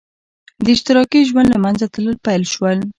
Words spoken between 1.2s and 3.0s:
ژوند له منځه تلل پیل شول.